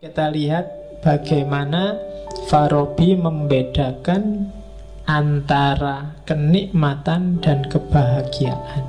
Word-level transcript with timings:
Kita 0.00 0.32
lihat 0.32 0.96
bagaimana 1.04 1.92
Farabi 2.48 3.20
membedakan 3.20 4.48
antara 5.04 6.16
kenikmatan 6.24 7.36
dan 7.44 7.68
kebahagiaan. 7.68 8.88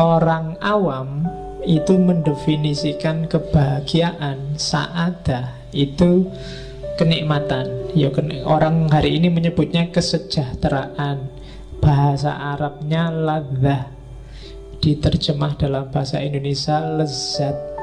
Orang 0.00 0.56
awam 0.64 1.28
itu 1.68 1.92
mendefinisikan 2.00 3.28
kebahagiaan 3.28 4.56
saadah 4.56 5.52
itu 5.76 6.32
kenikmatan. 6.96 7.92
Ya 7.92 8.08
orang 8.48 8.88
hari 8.88 9.20
ini 9.20 9.28
menyebutnya 9.28 9.92
kesejahteraan. 9.92 11.28
Bahasa 11.84 12.32
Arabnya 12.32 13.12
ladzah. 13.12 13.92
Diterjemah 14.80 15.52
dalam 15.60 15.84
bahasa 15.92 16.24
Indonesia 16.24 16.80
lezat. 16.96 17.75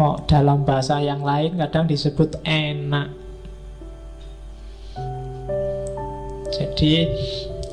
Oh, 0.00 0.16
dalam 0.24 0.64
bahasa 0.64 0.96
yang 0.96 1.20
lain 1.20 1.60
kadang 1.60 1.84
disebut 1.84 2.40
enak. 2.40 3.12
Jadi 6.48 7.04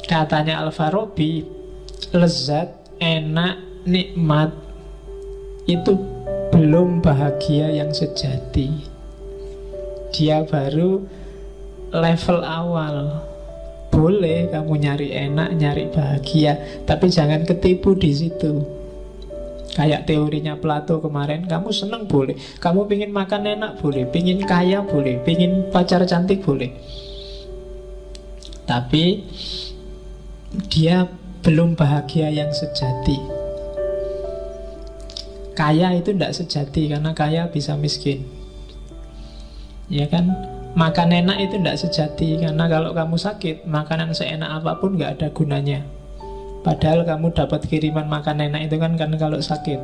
katanya 0.04 0.60
Al-Farabi 0.60 1.48
lezat, 2.12 2.76
enak, 3.00 3.64
nikmat 3.88 4.52
itu 5.72 5.96
belum 6.52 7.00
bahagia 7.00 7.72
yang 7.72 7.96
sejati. 7.96 8.76
Dia 10.12 10.44
baru 10.44 11.08
level 11.96 12.40
awal. 12.44 13.24
Boleh 13.88 14.52
kamu 14.52 14.74
nyari 14.84 15.16
enak, 15.16 15.56
nyari 15.56 15.88
bahagia, 15.96 16.84
tapi 16.84 17.08
jangan 17.08 17.48
ketipu 17.48 17.96
di 17.96 18.12
situ. 18.12 18.77
Kayak 19.76 20.08
teorinya 20.08 20.56
Plato 20.56 21.04
kemarin, 21.04 21.46
kamu 21.46 21.70
seneng 21.76 22.08
boleh, 22.08 22.40
kamu 22.64 22.88
pingin 22.88 23.12
makan 23.12 23.46
enak 23.46 23.72
boleh, 23.82 24.08
pingin 24.10 24.42
kaya 24.46 24.82
boleh, 24.82 25.20
pingin 25.22 25.70
pacar 25.70 26.02
cantik 26.08 26.42
boleh. 26.42 26.72
Tapi 28.68 29.24
dia 30.68 31.08
belum 31.44 31.80
bahagia 31.80 32.28
yang 32.28 32.52
sejati. 32.52 33.20
Kaya 35.58 35.96
itu 35.98 36.14
tidak 36.14 36.36
sejati 36.38 36.92
karena 36.92 37.12
kaya 37.18 37.50
bisa 37.50 37.74
miskin. 37.80 38.28
Ya 39.88 40.06
kan? 40.06 40.36
Makan 40.78 41.10
enak 41.10 41.38
itu 41.42 41.58
tidak 41.58 41.80
sejati 41.82 42.38
karena 42.38 42.70
kalau 42.70 42.94
kamu 42.94 43.18
sakit, 43.18 43.66
makanan 43.66 44.14
seenak 44.14 44.62
apa 44.62 44.78
pun 44.78 44.94
nggak 44.94 45.18
ada 45.18 45.28
gunanya. 45.34 45.82
Padahal 46.68 47.08
kamu 47.08 47.32
dapat 47.32 47.64
kiriman 47.64 48.12
makan 48.12 48.44
enak 48.44 48.68
itu 48.68 48.76
kan 48.76 49.00
kan 49.00 49.16
kalau 49.16 49.40
sakit. 49.40 49.80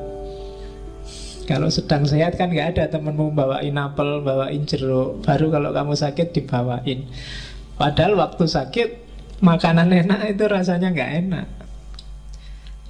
Kalau 1.47 1.71
sedang 1.71 2.03
sehat 2.03 2.35
kan 2.35 2.51
nggak 2.51 2.75
ada 2.75 2.83
temenmu 2.91 3.31
bawain 3.31 3.79
apel, 3.79 4.19
bawain 4.19 4.67
jeruk. 4.67 5.23
Baru 5.23 5.47
kalau 5.47 5.71
kamu 5.71 5.95
sakit 5.95 6.35
dibawain. 6.35 7.07
Padahal 7.79 8.19
waktu 8.19 8.51
sakit 8.51 8.89
makanan 9.39 9.95
enak 9.95 10.35
itu 10.35 10.43
rasanya 10.43 10.91
nggak 10.91 11.11
enak. 11.23 11.47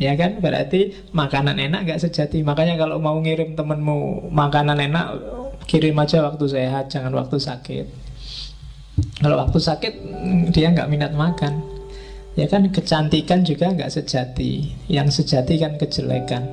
Ya 0.02 0.18
kan 0.18 0.42
berarti 0.42 1.14
makanan 1.14 1.62
enak 1.62 1.86
gak 1.86 2.02
sejati 2.02 2.42
Makanya 2.42 2.82
kalau 2.82 2.98
mau 2.98 3.14
ngirim 3.22 3.54
temenmu 3.54 4.26
makanan 4.34 4.82
enak 4.90 5.06
Kirim 5.70 5.94
aja 6.02 6.26
waktu 6.26 6.50
sehat 6.50 6.90
Jangan 6.90 7.14
waktu 7.14 7.38
sakit 7.38 7.86
Kalau 9.22 9.38
waktu 9.38 9.62
sakit 9.62 9.94
dia 10.50 10.74
nggak 10.74 10.90
minat 10.90 11.14
makan 11.14 11.73
Ya 12.34 12.50
kan 12.50 12.66
kecantikan 12.74 13.46
juga 13.46 13.70
nggak 13.70 13.94
sejati 13.94 14.74
Yang 14.90 15.22
sejati 15.22 15.54
kan 15.62 15.78
kejelekan 15.78 16.44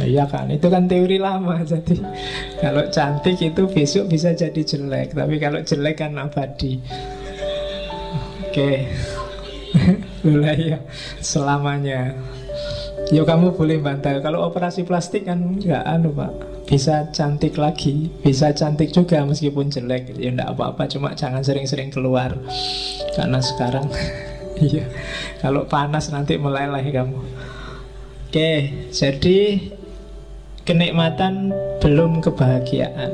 Nah, 0.00 0.08
iya 0.08 0.24
kan, 0.24 0.48
itu 0.48 0.64
kan 0.72 0.88
teori 0.88 1.20
lama 1.20 1.60
Jadi 1.60 2.00
kalau 2.56 2.88
cantik 2.88 3.36
itu 3.36 3.68
besok 3.68 4.08
bisa 4.08 4.32
jadi 4.32 4.62
jelek 4.64 5.12
Tapi 5.12 5.36
kalau 5.36 5.60
jelek 5.60 6.00
kan 6.00 6.16
abadi 6.16 6.80
Oke 8.48 8.88
okay. 10.26 10.74
Ya 10.74 10.78
selamanya. 11.22 12.12
Yo 13.10 13.26
kamu 13.26 13.54
boleh 13.54 13.78
bantal. 13.80 14.22
Kalau 14.22 14.46
operasi 14.46 14.84
plastik 14.86 15.26
kan 15.26 15.38
nggak 15.58 15.82
anu 15.86 16.14
pak, 16.14 16.32
bisa 16.70 17.10
cantik 17.10 17.58
lagi, 17.58 18.06
bisa 18.22 18.54
cantik 18.54 18.94
juga 18.94 19.26
meskipun 19.26 19.74
jelek. 19.74 20.14
Ya 20.14 20.30
enggak 20.30 20.54
apa-apa, 20.54 20.86
cuma 20.86 21.18
jangan 21.18 21.42
sering-sering 21.42 21.90
keluar. 21.90 22.38
Karena 23.18 23.42
sekarang, 23.42 23.90
iya, 24.62 24.86
kalau 25.42 25.66
panas 25.66 26.14
nanti 26.14 26.38
meleleh 26.38 26.86
kamu. 26.94 27.18
Oke, 28.30 28.70
jadi 28.94 29.58
kenikmatan 30.62 31.50
belum 31.82 32.22
kebahagiaan. 32.22 33.10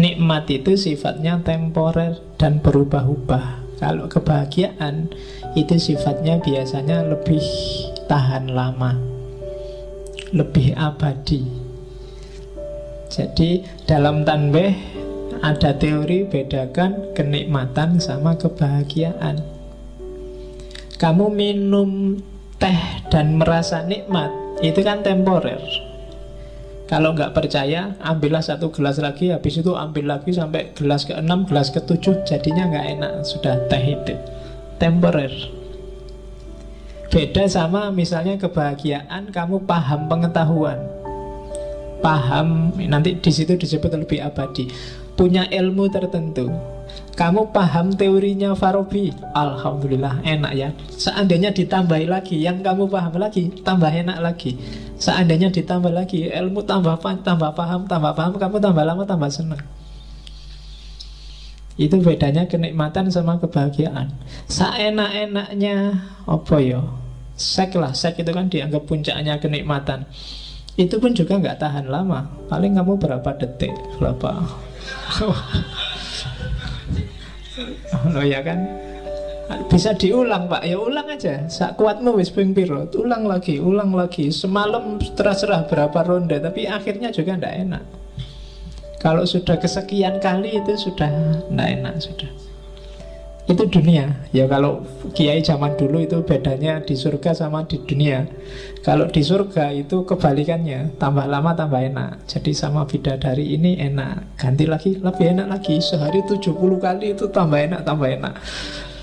Nikmat 0.00 0.48
itu 0.48 0.80
sifatnya 0.80 1.44
temporer 1.44 2.16
dan 2.40 2.64
berubah-ubah. 2.64 3.76
Kalau 3.76 4.08
kebahagiaan 4.08 5.12
itu 5.52 5.76
sifatnya 5.76 6.40
biasanya 6.40 7.04
lebih 7.04 7.44
tahan 8.08 8.48
lama, 8.48 8.96
lebih 10.32 10.72
abadi. 10.72 11.63
Jadi 13.08 13.64
dalam 13.84 14.24
tanbeh 14.24 14.72
ada 15.44 15.76
teori 15.76 16.24
bedakan 16.24 17.12
kenikmatan 17.12 18.00
sama 18.00 18.36
kebahagiaan. 18.40 19.44
Kamu 20.96 21.28
minum 21.28 22.16
teh 22.56 23.04
dan 23.12 23.36
merasa 23.36 23.84
nikmat 23.84 24.32
itu 24.64 24.80
kan 24.80 25.04
temporer. 25.04 25.60
Kalau 26.84 27.16
nggak 27.16 27.32
percaya, 27.32 27.96
ambillah 28.00 28.44
satu 28.44 28.68
gelas 28.68 29.00
lagi, 29.00 29.32
habis 29.32 29.56
itu 29.56 29.72
ambil 29.72 30.16
lagi 30.16 30.36
sampai 30.36 30.76
gelas 30.76 31.08
ke-6, 31.08 31.48
gelas 31.48 31.68
ke-7, 31.72 32.28
jadinya 32.28 32.68
nggak 32.68 32.86
enak, 33.00 33.12
sudah 33.24 33.56
teh 33.72 33.84
itu 33.96 34.14
temporer. 34.76 35.32
Beda 37.08 37.48
sama 37.48 37.88
misalnya 37.88 38.36
kebahagiaan 38.36 39.32
kamu 39.32 39.64
paham 39.64 40.10
pengetahuan. 40.12 40.93
Paham 42.04 42.76
nanti 42.76 43.16
di 43.16 43.30
situ 43.32 43.56
disebut 43.56 43.96
lebih 43.96 44.20
abadi. 44.20 44.68
Punya 45.16 45.48
ilmu 45.48 45.88
tertentu. 45.88 46.52
Kamu 47.14 47.54
paham 47.54 47.94
teorinya 47.94 48.58
Farabi 48.58 49.14
Alhamdulillah 49.38 50.26
enak 50.26 50.52
ya 50.58 50.74
Seandainya 50.98 51.54
ditambahi 51.54 52.10
lagi 52.10 52.42
Yang 52.42 52.66
kamu 52.66 52.90
paham 52.90 53.14
lagi 53.22 53.54
Tambah 53.62 53.86
enak 53.86 54.18
lagi 54.18 54.58
Seandainya 54.98 55.54
ditambah 55.54 55.94
lagi 55.94 56.26
Ilmu 56.26 56.66
tambah, 56.66 56.98
tambah 57.22 57.54
paham 57.54 57.86
Tambah 57.86 58.12
paham 58.18 58.34
Kamu 58.34 58.56
tambah 58.58 58.82
lama 58.82 59.06
tambah 59.06 59.30
senang 59.30 59.62
itu 61.74 61.98
bedanya 61.98 62.46
kenikmatan 62.46 63.10
sama 63.10 63.42
kebahagiaan. 63.42 64.14
Seenak-enaknya 64.46 66.06
apa 66.22 66.56
ya? 66.62 66.86
Sek 67.34 67.74
lah, 67.74 67.90
sek 67.90 68.22
itu 68.22 68.30
kan 68.30 68.46
dianggap 68.46 68.86
puncaknya 68.86 69.42
kenikmatan. 69.42 70.06
Itu 70.74 70.98
pun 70.98 71.14
juga 71.14 71.38
nggak 71.38 71.58
tahan 71.62 71.86
lama. 71.86 72.26
Paling 72.50 72.74
kamu 72.78 72.98
berapa 72.98 73.30
detik, 73.38 73.74
berapa? 73.98 74.42
Lo 78.10 78.22
ya 78.26 78.42
kan? 78.42 78.58
Bisa 79.68 79.92
diulang 79.92 80.48
pak, 80.48 80.64
ya 80.64 80.80
ulang 80.80 81.04
aja 81.04 81.44
Sak 81.52 81.76
kuatmu 81.76 82.16
wis 82.16 82.32
piro 82.32 82.88
Ulang 82.96 83.28
lagi, 83.28 83.60
ulang 83.60 83.92
lagi 83.92 84.32
Semalam 84.32 84.96
terserah 84.96 85.68
berapa 85.68 86.00
ronde 86.00 86.40
Tapi 86.40 86.64
akhirnya 86.64 87.12
juga 87.12 87.36
ndak 87.36 87.52
enak 87.52 87.84
kalau 89.04 89.28
sudah 89.28 89.60
kesekian 89.60 90.16
kali 90.16 90.64
itu 90.64 90.80
sudah 90.80 91.12
tidak 91.44 91.68
enak 91.76 91.94
sudah. 92.00 92.30
Itu 93.44 93.68
dunia. 93.68 94.24
Ya 94.32 94.48
kalau 94.48 94.88
kiai 95.12 95.44
zaman 95.44 95.76
dulu 95.76 96.00
itu 96.00 96.24
bedanya 96.24 96.80
di 96.80 96.96
surga 96.96 97.36
sama 97.36 97.68
di 97.68 97.76
dunia. 97.84 98.24
Kalau 98.80 99.08
di 99.08 99.20
surga 99.20 99.72
itu 99.76 100.04
kebalikannya, 100.08 100.96
tambah 100.96 101.28
lama 101.28 101.52
tambah 101.52 101.80
enak. 101.80 102.24
Jadi 102.24 102.56
sama 102.56 102.88
bidadari 102.88 103.56
ini 103.56 103.80
enak, 103.80 104.40
ganti 104.40 104.64
lagi 104.64 104.96
lebih 104.96 105.36
enak 105.36 105.46
lagi. 105.60 105.76
Sehari 105.80 106.24
70 106.24 106.56
kali 106.80 107.12
itu 107.12 107.28
tambah 107.28 107.60
enak, 107.60 107.80
tambah 107.84 108.08
enak. 108.08 108.34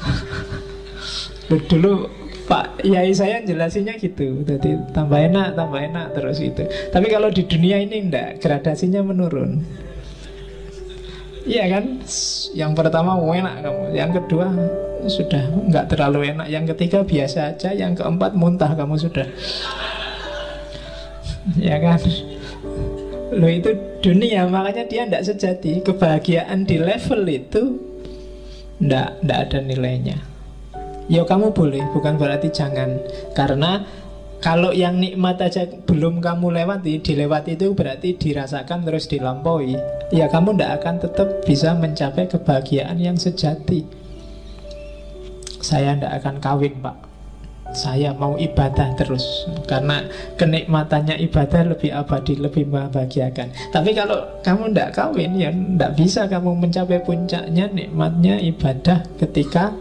dulu 1.69 2.07
Pak 2.47 2.83
Yai 2.83 3.11
saya 3.15 3.43
jelasinnya 3.43 3.95
gitu 3.95 4.43
Jadi 4.43 4.91
tambah 4.91 5.19
enak, 5.19 5.55
tambah 5.55 5.79
enak 5.79 6.07
terus 6.15 6.39
itu 6.39 6.63
Tapi 6.91 7.07
kalau 7.11 7.31
di 7.31 7.43
dunia 7.47 7.79
ini 7.79 8.07
enggak 8.07 8.43
Gradasinya 8.43 9.03
menurun 9.03 9.63
Iya 11.41 11.65
kan? 11.73 11.85
Yang 12.53 12.71
pertama 12.77 13.17
enak 13.17 13.65
kamu, 13.65 13.83
yang 13.97 14.11
kedua 14.13 14.45
sudah 15.09 15.49
nggak 15.69 15.89
terlalu 15.89 16.35
enak, 16.35 16.47
yang 16.53 16.65
ketiga 16.69 17.01
biasa 17.01 17.57
aja, 17.57 17.73
yang 17.73 17.97
keempat 17.97 18.37
muntah 18.37 18.69
kamu 18.77 19.01
sudah. 19.01 19.25
ya 21.57 21.81
kan? 21.81 21.97
Lo 23.33 23.47
itu 23.49 23.73
dunia, 24.05 24.45
makanya 24.45 24.85
dia 24.85 25.03
tidak 25.09 25.23
sejati. 25.25 25.81
Kebahagiaan 25.81 26.67
di 26.67 26.77
level 26.77 27.25
itu 27.25 27.63
tidak 28.77 29.17
tidak 29.23 29.39
ada 29.49 29.57
nilainya. 29.65 30.17
Ya 31.09 31.25
kamu 31.25 31.51
boleh, 31.51 31.81
bukan 31.91 32.21
berarti 32.21 32.53
jangan. 32.53 33.01
Karena 33.33 33.83
Kalau 34.41 34.73
yang 34.73 34.97
nikmat 34.97 35.37
aja 35.37 35.69
belum 35.85 36.17
kamu 36.17 36.49
lewati, 36.49 36.97
dilewati 36.97 37.53
itu 37.53 37.77
berarti 37.77 38.17
dirasakan 38.17 38.81
terus 38.81 39.05
dilampaui. 39.05 39.77
Ya 40.09 40.25
kamu 40.27 40.57
tidak 40.57 40.81
akan 40.81 40.95
tetap 40.97 41.29
bisa 41.45 41.77
mencapai 41.77 42.25
kebahagiaan 42.25 42.97
yang 42.97 43.15
sejati. 43.21 43.85
Saya 45.61 45.93
tidak 45.93 46.25
akan 46.25 46.35
kawin 46.41 46.73
pak. 46.81 46.97
Saya 47.71 48.11
mau 48.11 48.35
ibadah 48.35 48.99
terus 48.99 49.47
Karena 49.63 50.03
kenikmatannya 50.35 51.15
ibadah 51.23 51.71
lebih 51.71 51.95
abadi, 51.95 52.35
lebih 52.35 52.67
membahagiakan 52.67 53.71
Tapi 53.71 53.95
kalau 53.95 54.43
kamu 54.43 54.75
tidak 54.75 54.91
kawin 54.91 55.39
Ya 55.39 55.55
tidak 55.55 55.95
bisa 55.95 56.27
kamu 56.27 56.67
mencapai 56.67 56.99
puncaknya 56.99 57.71
Nikmatnya 57.71 58.43
ibadah 58.43 59.07
ketika 59.15 59.71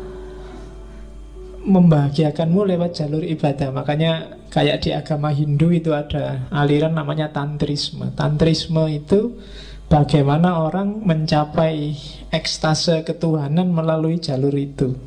membahagiakanmu 1.65 2.65
lewat 2.65 2.97
jalur 2.97 3.21
ibadah. 3.21 3.69
Makanya 3.73 4.40
kayak 4.51 4.83
di 4.83 4.91
agama 4.91 5.31
Hindu 5.31 5.71
itu 5.71 5.95
ada 5.95 6.45
aliran 6.51 6.99
namanya 6.99 7.31
tantrisme. 7.31 8.11
Tantrisme 8.19 8.85
itu 8.91 9.39
bagaimana 9.87 10.61
orang 10.61 11.07
mencapai 11.07 11.95
ekstase 12.35 13.07
ketuhanan 13.07 13.71
melalui 13.71 14.19
jalur 14.19 14.53
itu. 14.53 14.99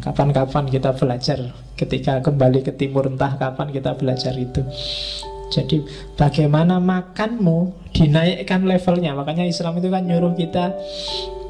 Kapan-kapan 0.00 0.72
kita 0.72 0.96
belajar 0.96 1.52
ketika 1.76 2.24
kembali 2.24 2.64
ke 2.64 2.72
timur 2.72 3.06
entah 3.06 3.36
kapan 3.36 3.68
kita 3.70 3.92
belajar 3.94 4.32
itu. 4.34 4.64
Jadi 5.46 5.84
bagaimana 6.18 6.82
makanmu 6.82 7.86
dinaikkan 7.94 8.66
levelnya 8.66 9.14
Makanya 9.14 9.46
Islam 9.46 9.78
itu 9.78 9.94
kan 9.94 10.02
nyuruh 10.02 10.34
kita 10.34 10.74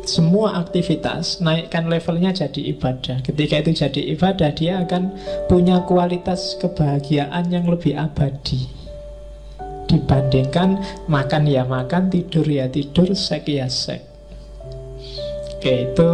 semua 0.06 0.54
aktivitas 0.62 1.42
naikkan 1.42 1.90
levelnya 1.90 2.30
jadi 2.30 2.72
ibadah. 2.72 3.20
Ketika 3.26 3.60
itu 3.60 3.70
jadi 3.74 4.02
ibadah, 4.14 4.50
dia 4.54 4.80
akan 4.86 5.12
punya 5.50 5.82
kualitas 5.82 6.54
kebahagiaan 6.62 7.50
yang 7.50 7.66
lebih 7.66 7.98
abadi 7.98 8.76
dibandingkan 9.86 10.82
makan 11.06 11.46
ya 11.46 11.62
makan, 11.62 12.10
tidur 12.10 12.46
ya 12.46 12.66
tidur, 12.66 13.14
sek 13.14 13.46
ya 13.46 13.70
sek. 13.70 14.02
Oke, 15.56 15.90
itu 15.90 16.08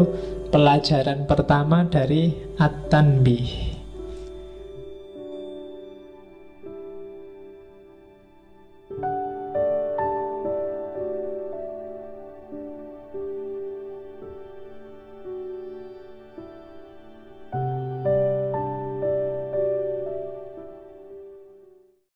pelajaran 0.52 1.24
pertama 1.24 1.88
dari 1.88 2.36
At-Tanbih. 2.60 3.71